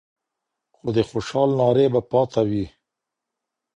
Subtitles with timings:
[0.75, 2.65] خو د خوشال نارې به پاته وي